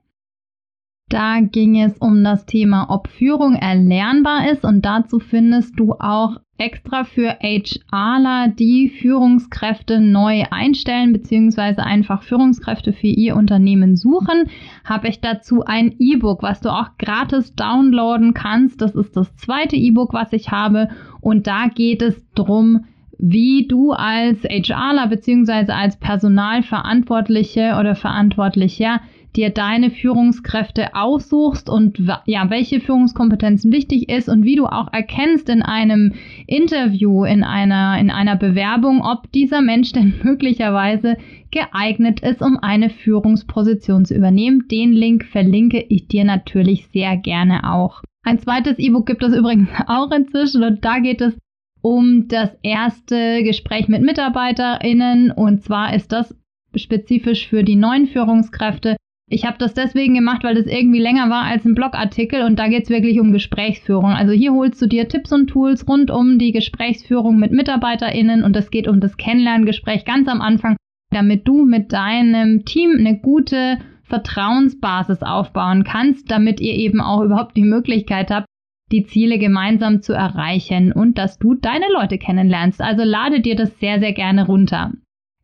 Da 1.09 1.41
ging 1.41 1.77
es 1.77 1.97
um 1.97 2.23
das 2.23 2.45
Thema, 2.45 2.85
ob 2.89 3.09
Führung 3.09 3.55
erlernbar 3.55 4.49
ist 4.49 4.63
und 4.63 4.83
dazu 4.85 5.19
findest 5.19 5.77
du 5.77 5.91
auch 5.91 6.37
extra 6.57 7.03
für 7.03 7.37
HRler, 7.41 8.47
die 8.47 8.87
Führungskräfte 9.01 9.99
neu 9.99 10.45
einstellen 10.49 11.11
bzw. 11.11 11.81
einfach 11.81 12.23
Führungskräfte 12.23 12.93
für 12.93 13.07
ihr 13.07 13.35
Unternehmen 13.35 13.97
suchen, 13.97 14.45
habe 14.85 15.09
ich 15.09 15.19
dazu 15.19 15.65
ein 15.65 15.95
E-Book, 15.99 16.43
was 16.43 16.61
du 16.61 16.69
auch 16.69 16.97
gratis 16.97 17.55
downloaden 17.55 18.33
kannst. 18.33 18.81
Das 18.81 18.95
ist 18.95 19.17
das 19.17 19.35
zweite 19.35 19.75
E-Book, 19.75 20.13
was 20.13 20.31
ich 20.31 20.49
habe 20.49 20.87
und 21.19 21.45
da 21.45 21.67
geht 21.67 22.01
es 22.01 22.25
drum, 22.35 22.85
wie 23.25 23.67
du 23.69 23.93
als 23.93 24.43
HRler 24.43 25.07
bzw. 25.07 25.71
als 25.71 25.95
Personalverantwortliche 25.97 27.77
oder 27.79 27.95
Verantwortlicher 27.95 28.99
dir 29.37 29.49
deine 29.49 29.91
Führungskräfte 29.91 30.93
aussuchst 30.93 31.69
und 31.69 31.99
ja, 32.25 32.49
welche 32.49 32.81
Führungskompetenzen 32.81 33.71
wichtig 33.71 34.09
ist 34.09 34.27
und 34.27 34.43
wie 34.43 34.57
du 34.57 34.65
auch 34.65 34.91
erkennst 34.91 35.47
in 35.47 35.61
einem 35.61 36.13
Interview, 36.47 37.23
in 37.23 37.45
einer, 37.45 37.97
in 37.97 38.11
einer 38.11 38.35
Bewerbung, 38.35 39.01
ob 39.01 39.31
dieser 39.31 39.61
Mensch 39.61 39.93
denn 39.93 40.15
möglicherweise 40.23 41.15
geeignet 41.49 42.19
ist, 42.19 42.41
um 42.41 42.57
eine 42.57 42.89
Führungsposition 42.89 44.03
zu 44.03 44.15
übernehmen. 44.15 44.67
Den 44.69 44.91
Link 44.91 45.23
verlinke 45.23 45.79
ich 45.79 46.09
dir 46.09 46.25
natürlich 46.25 46.87
sehr 46.87 47.15
gerne 47.15 47.71
auch. 47.71 48.01
Ein 48.25 48.39
zweites 48.39 48.79
E-Book 48.79 49.05
gibt 49.05 49.23
es 49.23 49.33
übrigens 49.33 49.69
auch 49.87 50.11
inzwischen 50.11 50.63
und 50.63 50.83
da 50.83 50.99
geht 50.99 51.21
es 51.21 51.37
um 51.83 52.29
das 52.29 52.49
erste 52.63 53.43
Gespräch 53.43 53.87
mit 53.89 54.01
MitarbeiterInnen. 54.01 55.31
Und 55.31 55.61
zwar 55.63 55.93
ist 55.93 56.11
das 56.11 56.33
spezifisch 56.75 57.47
für 57.47 57.63
die 57.63 57.75
neuen 57.75 58.07
Führungskräfte. 58.07 58.95
Ich 59.29 59.45
habe 59.45 59.57
das 59.57 59.73
deswegen 59.73 60.15
gemacht, 60.15 60.43
weil 60.43 60.55
das 60.55 60.65
irgendwie 60.65 61.01
länger 61.01 61.29
war 61.29 61.43
als 61.43 61.65
ein 61.65 61.75
Blogartikel. 61.75 62.43
Und 62.43 62.57
da 62.57 62.69
geht 62.69 62.85
es 62.85 62.89
wirklich 62.89 63.19
um 63.19 63.33
Gesprächsführung. 63.33 64.11
Also 64.11 64.31
hier 64.31 64.53
holst 64.53 64.81
du 64.81 64.87
dir 64.87 65.09
Tipps 65.09 65.33
und 65.33 65.47
Tools 65.47 65.87
rund 65.87 66.09
um 66.09 66.39
die 66.39 66.53
Gesprächsführung 66.53 67.37
mit 67.37 67.51
MitarbeiterInnen. 67.51 68.43
Und 68.43 68.55
es 68.55 68.71
geht 68.71 68.87
um 68.87 69.01
das 69.01 69.17
Kennenlerngespräch 69.17 70.05
ganz 70.05 70.29
am 70.29 70.39
Anfang, 70.39 70.77
damit 71.11 71.47
du 71.47 71.65
mit 71.65 71.91
deinem 71.91 72.63
Team 72.63 72.95
eine 72.97 73.19
gute 73.19 73.77
Vertrauensbasis 74.03 75.21
aufbauen 75.21 75.83
kannst, 75.83 76.31
damit 76.31 76.61
ihr 76.61 76.75
eben 76.75 77.01
auch 77.01 77.23
überhaupt 77.23 77.57
die 77.57 77.63
Möglichkeit 77.63 78.31
habt, 78.31 78.47
die 78.93 79.05
Ziele 79.05 79.39
gemeinsam 79.39 80.01
zu 80.01 80.13
erreichen 80.13 80.93
und 80.93 81.17
dass 81.17 81.39
du 81.39 81.55
deine 81.55 81.87
Leute 81.91 82.17
kennenlernst. 82.17 82.79
Also 82.79 83.03
lade 83.03 83.41
dir 83.41 83.55
das 83.55 83.79
sehr, 83.79 83.99
sehr 83.99 84.13
gerne 84.13 84.45
runter. 84.45 84.93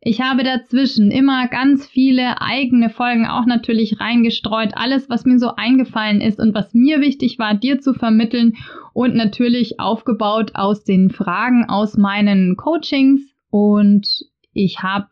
Ich 0.02 0.22
habe 0.22 0.44
dazwischen 0.44 1.10
immer 1.10 1.46
ganz 1.48 1.86
viele 1.86 2.40
eigene 2.40 2.88
Folgen 2.88 3.26
auch 3.26 3.44
natürlich 3.44 4.00
reingestreut. 4.00 4.70
Alles, 4.74 5.10
was 5.10 5.26
mir 5.26 5.38
so 5.38 5.56
eingefallen 5.56 6.22
ist 6.22 6.38
und 6.38 6.54
was 6.54 6.72
mir 6.72 7.02
wichtig 7.02 7.38
war, 7.38 7.54
dir 7.54 7.80
zu 7.80 7.92
vermitteln 7.92 8.54
und 8.94 9.14
natürlich 9.14 9.78
aufgebaut 9.78 10.52
aus 10.54 10.84
den 10.84 11.10
Fragen 11.10 11.68
aus 11.68 11.98
meinen 11.98 12.56
Coachings. 12.56 13.20
Und 13.50 14.08
ich 14.54 14.82
habe 14.82 15.08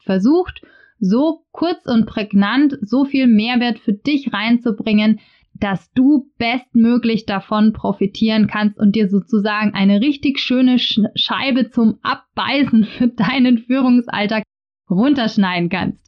versucht, 0.00 0.60
so 0.98 1.44
kurz 1.52 1.86
und 1.86 2.06
prägnant 2.06 2.76
so 2.82 3.04
viel 3.04 3.26
Mehrwert 3.26 3.78
für 3.78 3.92
dich 3.92 4.32
reinzubringen, 4.32 5.20
dass 5.60 5.92
du 5.92 6.30
bestmöglich 6.38 7.26
davon 7.26 7.72
profitieren 7.72 8.46
kannst 8.46 8.78
und 8.78 8.94
dir 8.94 9.08
sozusagen 9.08 9.74
eine 9.74 10.00
richtig 10.00 10.38
schöne 10.38 10.78
Scheibe 10.78 11.70
zum 11.70 11.98
Abbeißen 12.02 12.84
für 12.98 13.08
deinen 13.08 13.58
Führungsalltag 13.58 14.42
runterschneiden 14.90 15.68
kannst. 15.68 16.04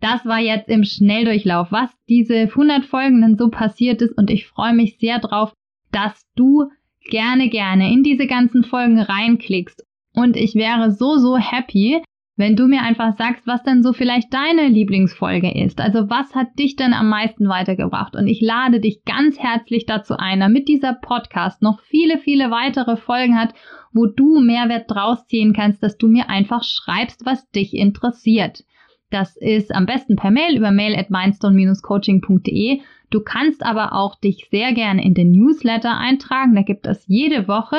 Das 0.00 0.24
war 0.24 0.38
jetzt 0.38 0.68
im 0.68 0.84
Schnelldurchlauf, 0.84 1.72
was 1.72 1.90
diese 2.08 2.34
100 2.34 2.84
Folgen 2.84 3.36
so 3.36 3.50
passiert 3.50 4.00
ist 4.00 4.16
und 4.16 4.30
ich 4.30 4.46
freue 4.46 4.72
mich 4.72 4.96
sehr 4.98 5.18
drauf, 5.18 5.52
dass 5.92 6.26
du 6.36 6.70
gerne, 7.10 7.48
gerne 7.48 7.92
in 7.92 8.02
diese 8.02 8.26
ganzen 8.26 8.64
Folgen 8.64 8.98
reinklickst 8.98 9.84
und 10.14 10.36
ich 10.36 10.54
wäre 10.54 10.90
so, 10.90 11.18
so 11.18 11.36
happy, 11.36 12.02
wenn 12.40 12.56
du 12.56 12.66
mir 12.66 12.82
einfach 12.82 13.16
sagst, 13.16 13.46
was 13.46 13.62
denn 13.62 13.82
so 13.82 13.92
vielleicht 13.92 14.32
deine 14.34 14.66
Lieblingsfolge 14.68 15.52
ist. 15.52 15.80
Also 15.80 16.10
was 16.10 16.34
hat 16.34 16.58
dich 16.58 16.74
denn 16.74 16.92
am 16.94 17.08
meisten 17.08 17.48
weitergebracht? 17.48 18.16
Und 18.16 18.26
ich 18.26 18.40
lade 18.40 18.80
dich 18.80 19.04
ganz 19.04 19.38
herzlich 19.38 19.86
dazu 19.86 20.16
ein, 20.16 20.40
damit 20.40 20.66
dieser 20.66 20.94
Podcast 20.94 21.62
noch 21.62 21.80
viele, 21.80 22.18
viele 22.18 22.50
weitere 22.50 22.96
Folgen 22.96 23.38
hat, 23.38 23.54
wo 23.92 24.06
du 24.06 24.40
Mehrwert 24.40 24.90
draus 24.90 25.26
ziehen 25.26 25.52
kannst, 25.52 25.82
dass 25.82 25.98
du 25.98 26.08
mir 26.08 26.28
einfach 26.28 26.64
schreibst, 26.64 27.26
was 27.26 27.48
dich 27.50 27.74
interessiert. 27.74 28.64
Das 29.10 29.36
ist 29.36 29.74
am 29.74 29.86
besten 29.86 30.16
per 30.16 30.30
Mail 30.30 30.56
über 30.56 30.70
mail 30.70 30.96
at 30.96 31.10
mindstone-coaching.de. 31.10 32.80
Du 33.10 33.20
kannst 33.20 33.64
aber 33.64 33.92
auch 33.92 34.18
dich 34.18 34.48
sehr 34.50 34.72
gerne 34.72 35.04
in 35.04 35.14
den 35.14 35.32
Newsletter 35.32 35.98
eintragen. 35.98 36.54
Da 36.54 36.62
gibt 36.62 36.86
es 36.86 37.04
jede 37.06 37.48
Woche 37.48 37.76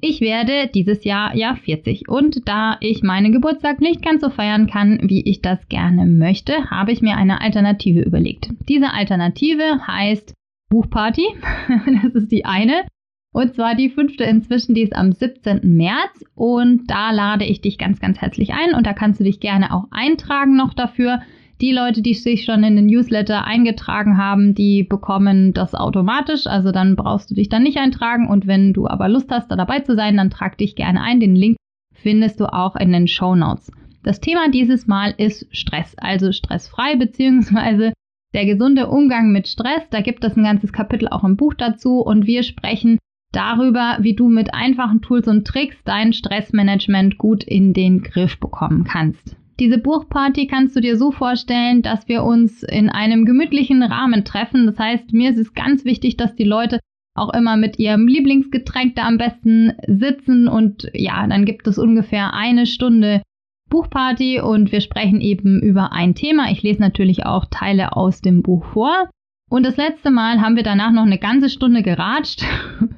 Ich 0.06 0.20
werde 0.20 0.68
dieses 0.68 1.06
Jahr 1.06 1.34
ja 1.34 1.56
40 1.56 2.10
und 2.10 2.46
da 2.46 2.76
ich 2.82 3.04
meinen 3.04 3.32
Geburtstag 3.32 3.80
nicht 3.80 4.02
ganz 4.02 4.20
so 4.20 4.30
feiern 4.30 4.68
kann, 4.68 5.00
wie 5.04 5.22
ich 5.24 5.42
das 5.42 5.70
gerne 5.70 6.06
möchte, 6.06 6.70
habe 6.70 6.92
ich 6.92 7.02
mir 7.02 7.16
eine 7.16 7.40
Alternative 7.40 8.02
überlegt. 8.02 8.50
Diese 8.68 8.92
Alternative 8.92 9.88
heißt 9.88 10.34
Buchparty. 10.70 11.24
das 12.04 12.16
ist 12.16 12.34
die 12.34 12.44
eine. 12.44 12.84
Und 13.32 13.56
zwar 13.56 13.76
die 13.76 13.90
fünfte 13.90 14.26
inzwischen, 14.26 14.76
die 14.76 14.82
ist 14.82 14.94
am 14.94 15.14
17. 15.14 15.62
März. 15.64 16.26
Und 16.36 16.92
da 16.92 17.12
lade 17.12 17.46
ich 17.46 17.62
dich 17.62 17.78
ganz, 17.78 18.02
ganz 18.02 18.20
herzlich 18.20 18.52
ein. 18.52 18.76
Und 18.76 18.86
da 18.86 18.92
kannst 18.92 19.22
du 19.22 19.24
dich 19.24 19.40
gerne 19.40 19.74
auch 19.74 19.86
eintragen 19.92 20.58
noch 20.58 20.74
dafür. 20.74 21.22
Die 21.64 21.72
Leute, 21.72 22.02
die 22.02 22.14
sich 22.14 22.44
schon 22.44 22.62
in 22.66 22.76
den 22.76 22.88
Newsletter 22.88 23.48
eingetragen 23.48 24.18
haben, 24.18 24.54
die 24.54 24.84
bekommen 24.84 25.54
das 25.54 25.76
automatisch. 25.76 26.46
Also 26.46 26.74
dann 26.74 26.98
brauchst 26.98 27.32
du 27.32 27.36
dich 27.36 27.48
dann 27.48 27.64
nicht 27.64 27.78
eintragen. 27.78 28.28
Und 28.28 28.48
wenn 28.48 28.74
du 28.74 28.86
aber 28.86 29.08
Lust 29.08 29.32
hast, 29.32 29.50
da 29.50 29.56
dabei 29.56 29.80
zu 29.80 29.96
sein, 29.96 30.18
dann 30.18 30.30
trag 30.30 30.58
dich 30.58 30.76
gerne 30.76 31.02
ein. 31.02 31.22
Den 31.22 31.38
Link 31.38 31.56
findest 31.94 32.42
du 32.42 32.52
auch 32.52 32.76
in 32.76 32.92
den 32.92 33.08
Show 33.08 33.34
Notes. 33.34 33.72
Das 34.04 34.20
Thema 34.20 34.50
dieses 34.50 34.88
Mal 34.88 35.14
ist 35.18 35.48
Stress, 35.56 35.96
also 35.98 36.34
stressfrei 36.34 36.96
beziehungsweise 37.00 37.94
der 38.34 38.46
gesunde 38.46 38.90
Umgang 38.90 39.32
mit 39.32 39.48
Stress. 39.48 39.90
Da 39.90 40.02
gibt 40.02 40.26
es 40.26 40.36
ein 40.36 40.44
ganzes 40.44 40.74
Kapitel 40.74 41.08
auch 41.08 41.24
im 41.24 41.38
Buch 41.38 41.54
dazu 41.54 42.02
und 42.02 42.28
wir 42.28 42.44
sprechen 42.44 42.98
darüber, 43.32 44.00
wie 44.02 44.16
du 44.16 44.28
mit 44.28 44.54
einfachen 44.54 45.02
Tools 45.02 45.30
und 45.30 45.48
Tricks 45.48 45.78
dein 45.86 46.12
Stressmanagement 46.12 47.18
gut 47.18 47.42
in 47.46 47.72
den 47.72 48.02
Griff 48.02 48.38
bekommen 48.38 48.84
kannst. 48.84 49.38
Diese 49.64 49.78
Buchparty 49.78 50.48
kannst 50.48 50.76
du 50.76 50.82
dir 50.82 50.98
so 50.98 51.12
vorstellen, 51.12 51.84
dass 51.84 52.10
wir 52.10 52.26
uns 52.26 52.64
in 52.64 52.90
einem 52.90 53.24
gemütlichen 53.24 53.82
Rahmen 53.82 54.26
treffen. 54.26 54.66
Das 54.66 54.78
heißt, 54.78 55.14
mir 55.14 55.30
ist 55.30 55.38
es 55.38 55.54
ganz 55.54 55.86
wichtig, 55.86 56.18
dass 56.18 56.36
die 56.36 56.44
Leute 56.44 56.82
auch 57.16 57.34
immer 57.34 57.56
mit 57.56 57.80
ihrem 57.80 58.06
Lieblingsgetränk 58.06 58.98
da 58.98 59.08
am 59.08 59.18
besten 59.18 59.72
sitzen 59.88 60.50
und 60.50 60.90
ja, 60.94 61.26
dann 61.28 61.46
gibt 61.46 61.66
es 61.66 61.78
ungefähr 61.78 62.34
eine 62.34 62.66
Stunde 62.66 63.22
Buchparty 63.70 64.42
und 64.42 64.74
wir 64.74 64.82
sprechen 64.82 65.22
eben 65.22 65.62
über 65.62 65.94
ein 65.94 66.14
Thema. 66.14 66.52
Ich 66.52 66.62
lese 66.62 66.82
natürlich 66.82 67.26
auch 67.26 67.46
Teile 67.50 67.96
aus 67.96 68.20
dem 68.20 68.42
Buch 68.42 68.66
vor. 68.66 69.10
Und 69.50 69.66
das 69.66 69.78
letzte 69.78 70.12
Mal 70.12 70.42
haben 70.42 70.58
wir 70.58 70.64
danach 70.64 70.92
noch 70.92 71.06
eine 71.06 71.20
ganze 71.20 71.48
Stunde 71.48 71.84
geratscht. 71.84 72.44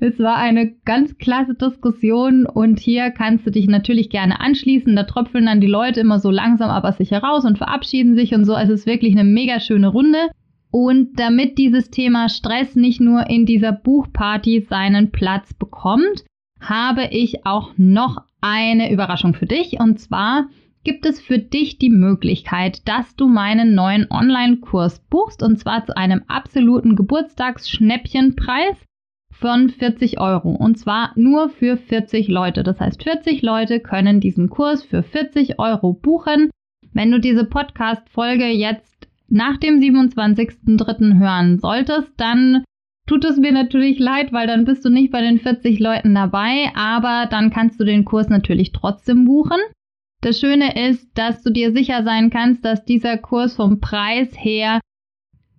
es 0.00 0.18
war 0.18 0.36
eine 0.36 0.72
ganz 0.84 1.18
klasse 1.18 1.54
Diskussion 1.54 2.46
und 2.46 2.78
hier 2.78 3.10
kannst 3.10 3.46
du 3.46 3.50
dich 3.50 3.66
natürlich 3.66 4.10
gerne 4.10 4.40
anschließen. 4.40 4.94
Da 4.94 5.04
tröpfeln 5.04 5.46
dann 5.46 5.60
die 5.60 5.66
Leute 5.66 6.00
immer 6.00 6.20
so 6.20 6.30
langsam 6.30 6.70
aber 6.70 6.92
sicher 6.92 7.22
raus 7.22 7.44
und 7.44 7.58
verabschieden 7.58 8.14
sich 8.14 8.34
und 8.34 8.44
so. 8.44 8.54
Es 8.54 8.68
ist 8.68 8.86
wirklich 8.86 9.14
eine 9.14 9.24
mega 9.24 9.60
schöne 9.60 9.88
Runde. 9.88 10.18
Und 10.70 11.18
damit 11.18 11.56
dieses 11.56 11.90
Thema 11.90 12.28
Stress 12.28 12.76
nicht 12.76 13.00
nur 13.00 13.28
in 13.30 13.46
dieser 13.46 13.72
Buchparty 13.72 14.66
seinen 14.68 15.10
Platz 15.10 15.54
bekommt, 15.54 16.24
habe 16.60 17.08
ich 17.10 17.46
auch 17.46 17.72
noch 17.76 18.18
eine 18.40 18.92
Überraschung 18.92 19.34
für 19.34 19.46
dich. 19.46 19.80
Und 19.80 19.98
zwar 19.98 20.48
gibt 20.84 21.06
es 21.06 21.20
für 21.20 21.38
dich 21.38 21.78
die 21.78 21.90
Möglichkeit, 21.90 22.86
dass 22.86 23.16
du 23.16 23.28
meinen 23.28 23.74
neuen 23.74 24.06
Online-Kurs 24.10 25.00
buchst 25.10 25.42
und 25.42 25.58
zwar 25.58 25.84
zu 25.84 25.96
einem 25.96 26.22
absoluten 26.28 26.96
Geburtstagsschnäppchenpreis 26.96 28.76
von 29.40 29.70
40 29.70 30.20
Euro 30.20 30.50
und 30.50 30.78
zwar 30.78 31.12
nur 31.14 31.48
für 31.48 31.76
40 31.76 32.28
Leute. 32.28 32.62
Das 32.62 32.80
heißt, 32.80 33.02
40 33.02 33.42
Leute 33.42 33.80
können 33.80 34.20
diesen 34.20 34.50
Kurs 34.50 34.82
für 34.82 35.02
40 35.02 35.58
Euro 35.58 35.92
buchen. 35.92 36.50
Wenn 36.92 37.10
du 37.10 37.20
diese 37.20 37.44
Podcast-Folge 37.44 38.46
jetzt 38.46 39.08
nach 39.28 39.56
dem 39.58 39.78
27.03. 39.78 41.18
hören 41.18 41.58
solltest, 41.58 42.12
dann 42.16 42.64
tut 43.06 43.24
es 43.24 43.36
mir 43.36 43.52
natürlich 43.52 43.98
leid, 43.98 44.32
weil 44.32 44.46
dann 44.46 44.64
bist 44.64 44.84
du 44.84 44.90
nicht 44.90 45.12
bei 45.12 45.20
den 45.20 45.38
40 45.38 45.78
Leuten 45.78 46.14
dabei, 46.14 46.72
aber 46.74 47.26
dann 47.30 47.50
kannst 47.50 47.78
du 47.78 47.84
den 47.84 48.04
Kurs 48.04 48.28
natürlich 48.28 48.72
trotzdem 48.72 49.24
buchen. 49.24 49.58
Das 50.20 50.40
Schöne 50.40 50.88
ist, 50.88 51.16
dass 51.16 51.42
du 51.42 51.50
dir 51.50 51.72
sicher 51.72 52.02
sein 52.02 52.30
kannst, 52.30 52.64
dass 52.64 52.84
dieser 52.84 53.18
Kurs 53.18 53.54
vom 53.54 53.80
Preis 53.80 54.30
her 54.36 54.80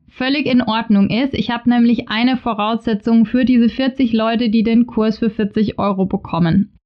völlig 0.09 0.45
in 0.45 0.61
Ordnung 0.61 1.09
ist. 1.09 1.33
Ich 1.33 1.49
habe 1.49 1.69
nämlich 1.69 2.09
eine 2.09 2.37
Voraussetzung 2.37 3.25
für 3.25 3.45
diese 3.45 3.69
40 3.69 4.13
Leute, 4.13 4.49
die 4.49 4.63
den 4.63 4.85
Kurs 4.85 5.19
für 5.19 5.29
40 5.29 5.79
Euro 5.79 6.05
bekommen. 6.05 6.77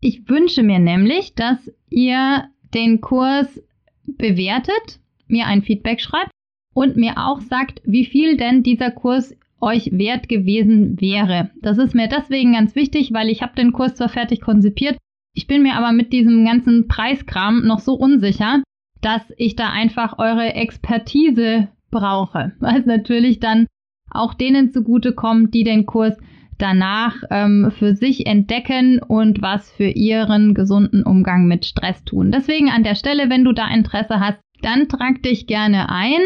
Ich 0.00 0.28
wünsche 0.28 0.62
mir 0.62 0.78
nämlich, 0.78 1.34
dass 1.34 1.72
ihr 1.88 2.48
den 2.74 3.00
Kurs 3.00 3.62
bewertet, 4.04 5.00
mir 5.26 5.46
ein 5.46 5.62
Feedback 5.62 6.00
schreibt 6.00 6.30
und 6.74 6.96
mir 6.96 7.14
auch 7.16 7.40
sagt, 7.40 7.80
wie 7.84 8.04
viel 8.04 8.36
denn 8.36 8.62
dieser 8.62 8.90
Kurs 8.90 9.34
euch 9.60 9.90
wert 9.92 10.28
gewesen 10.28 11.00
wäre. 11.00 11.50
Das 11.60 11.78
ist 11.78 11.94
mir 11.94 12.08
deswegen 12.08 12.52
ganz 12.52 12.76
wichtig, 12.76 13.12
weil 13.12 13.28
ich 13.28 13.42
habe 13.42 13.56
den 13.56 13.72
Kurs 13.72 13.96
zwar 13.96 14.08
fertig 14.08 14.40
konzipiert, 14.40 14.96
ich 15.38 15.46
bin 15.46 15.62
mir 15.62 15.74
aber 15.74 15.92
mit 15.92 16.12
diesem 16.12 16.44
ganzen 16.44 16.88
Preiskram 16.88 17.64
noch 17.64 17.78
so 17.78 17.94
unsicher, 17.94 18.62
dass 19.00 19.22
ich 19.36 19.54
da 19.54 19.70
einfach 19.70 20.18
eure 20.18 20.54
Expertise 20.54 21.68
brauche, 21.90 22.52
es 22.60 22.86
natürlich 22.86 23.40
dann 23.40 23.66
auch 24.10 24.34
denen 24.34 24.72
zugutekommt, 24.72 25.54
die 25.54 25.64
den 25.64 25.86
Kurs 25.86 26.16
danach 26.58 27.14
ähm, 27.30 27.72
für 27.78 27.94
sich 27.94 28.26
entdecken 28.26 29.00
und 29.00 29.40
was 29.42 29.70
für 29.70 29.88
ihren 29.88 30.54
gesunden 30.54 31.04
Umgang 31.04 31.46
mit 31.46 31.66
Stress 31.66 32.02
tun. 32.04 32.32
Deswegen 32.32 32.68
an 32.68 32.82
der 32.82 32.96
Stelle, 32.96 33.30
wenn 33.30 33.44
du 33.44 33.52
da 33.52 33.68
Interesse 33.68 34.20
hast, 34.20 34.40
dann 34.62 34.88
trag 34.88 35.22
dich 35.22 35.46
gerne 35.46 35.88
ein 35.88 36.20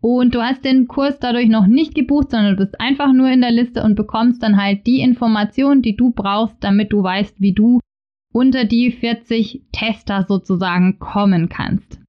und 0.00 0.34
du 0.34 0.42
hast 0.42 0.64
den 0.64 0.88
Kurs 0.88 1.18
dadurch 1.20 1.48
noch 1.48 1.66
nicht 1.66 1.94
gebucht, 1.94 2.30
sondern 2.30 2.56
du 2.56 2.64
bist 2.64 2.80
einfach 2.80 3.12
nur 3.12 3.28
in 3.28 3.40
der 3.40 3.52
Liste 3.52 3.82
und 3.82 3.94
bekommst 3.94 4.42
dann 4.42 4.60
halt 4.60 4.86
die 4.86 5.00
Informationen, 5.00 5.82
die 5.82 5.96
du 5.96 6.10
brauchst, 6.10 6.56
damit 6.60 6.92
du 6.92 7.02
weißt, 7.02 7.40
wie 7.40 7.52
du 7.52 7.80
unter 8.32 8.64
die 8.64 8.90
40 8.90 9.62
Tester 9.72 10.24
sozusagen 10.28 10.98
kommen 10.98 11.48
kannst. 11.48 12.00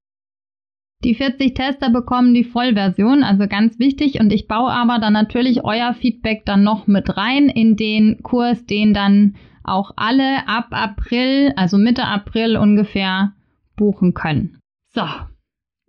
Die 1.04 1.16
40 1.16 1.54
Tester 1.54 1.90
bekommen 1.90 2.34
die 2.34 2.46
Vollversion, 2.46 3.24
also 3.24 3.48
ganz 3.48 3.78
wichtig. 3.78 4.20
Und 4.22 4.32
ich 4.32 4.48
baue 4.48 4.72
aber 4.72 5.00
dann 5.00 5.14
natürlich 5.14 5.66
euer 5.66 5.94
Feedback 5.94 6.46
dann 6.46 6.64
noch 6.64 6.88
mit 6.88 7.18
rein 7.18 7.50
in 7.50 7.76
den 7.76 8.24
Kurs, 8.24 8.66
den 8.66 8.94
dann 8.94 9.36
auch 9.64 9.92
alle 9.98 10.48
ab 10.48 10.68
April, 10.72 11.54
also 11.58 11.78
Mitte 11.78 12.06
April 12.06 12.58
ungefähr 12.58 13.34
buchen 13.76 14.14
können. 14.14 14.60
So, 14.94 15.04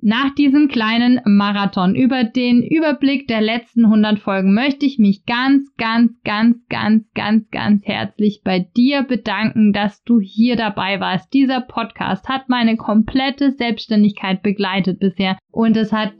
nach 0.04 0.34
diesem 0.34 0.68
kleinen 0.68 1.18
Marathon 1.24 1.94
über 1.94 2.24
den 2.24 2.62
Überblick 2.62 3.26
der 3.26 3.40
letzten 3.40 3.86
100 3.86 4.18
Folgen 4.18 4.52
möchte 4.52 4.84
ich 4.84 4.98
mich 4.98 5.24
ganz, 5.24 5.74
ganz, 5.78 6.12
ganz, 6.24 6.58
ganz, 6.68 7.04
ganz, 7.14 7.48
ganz 7.50 7.86
herzlich 7.86 8.42
bei 8.44 8.58
dir 8.76 9.02
bedanken, 9.02 9.72
dass 9.72 10.04
du 10.04 10.20
hier 10.20 10.56
dabei 10.56 11.00
warst. 11.00 11.32
Dieser 11.32 11.62
Podcast 11.62 12.28
hat 12.28 12.50
meine 12.50 12.76
komplette 12.76 13.52
Selbstständigkeit 13.52 14.42
begleitet 14.42 14.98
bisher 15.00 15.38
und 15.50 15.74
es 15.74 15.90
hat 15.90 16.12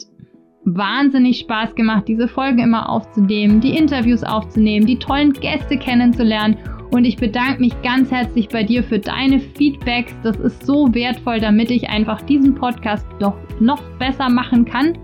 wahnsinnig 0.65 1.39
Spaß 1.41 1.75
gemacht, 1.75 2.05
diese 2.09 2.29
Folgen 2.29 2.59
immer 2.59 2.89
aufzunehmen, 2.89 3.61
die 3.61 3.77
Interviews 3.77 4.25
aufzunehmen, 4.25 4.87
die 4.87 4.99
tollen 4.99 5.33
Gäste 5.33 5.77
kennenzulernen 5.77 6.57
und 6.95 7.05
ich 7.05 7.17
bedanke 7.17 7.61
mich 7.61 7.73
ganz 7.83 8.13
herzlich 8.13 8.49
bei 8.49 8.63
dir 8.63 8.85
für 8.85 9.01
deine 9.01 9.41
Feedbacks. 9.41 10.15
Das 10.23 10.37
ist 10.37 10.65
so 10.65 10.95
wertvoll, 10.95 11.41
damit 11.41 11.71
ich 11.73 11.89
einfach 11.91 12.21
diesen 12.23 12.55
Podcast 12.55 13.05
doch 13.19 13.37
noch 13.59 13.83
besser 13.99 14.31
machen 14.31 14.65
kann, 14.65 14.97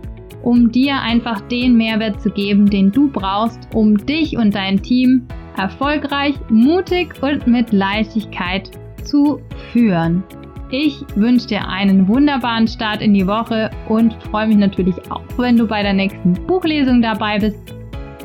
um 0.42 0.70
dir 0.70 1.00
einfach 1.00 1.40
den 1.48 1.76
Mehrwert 1.76 2.22
zu 2.22 2.30
geben, 2.30 2.70
den 2.70 2.92
du 2.92 3.10
brauchst, 3.10 3.68
um 3.74 3.96
dich 3.96 4.36
und 4.36 4.54
dein 4.54 4.80
Team 4.80 5.26
erfolgreich, 5.56 6.36
mutig 6.48 7.20
und 7.22 7.48
mit 7.48 7.72
Leichtigkeit 7.72 8.70
zu 9.02 9.40
führen. 9.72 10.22
Ich 10.70 11.04
wünsche 11.16 11.48
dir 11.48 11.68
einen 11.68 12.06
wunderbaren 12.06 12.68
Start 12.68 13.02
in 13.02 13.12
die 13.12 13.26
Woche 13.26 13.70
und 13.88 14.14
freue 14.30 14.46
mich 14.46 14.56
natürlich 14.56 14.94
auch, 15.10 15.22
wenn 15.36 15.56
du 15.56 15.66
bei 15.66 15.82
der 15.82 15.92
nächsten 15.92 16.34
Buchlesung 16.46 17.02
dabei 17.02 17.38
bist. 17.40 17.58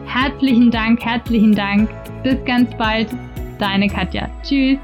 Herzlichen 0.05 0.69
Dank, 0.69 1.03
herzlichen 1.03 1.55
Dank. 1.55 1.89
Bis 2.23 2.37
ganz 2.45 2.69
bald. 2.77 3.09
Deine 3.57 3.87
Katja. 3.87 4.29
Tschüss. 4.43 4.77